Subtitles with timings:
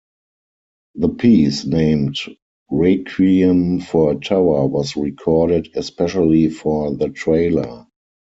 [0.95, 2.17] The piece, named
[2.71, 7.85] "Requiem for a Tower", was recorded especially for the trailer.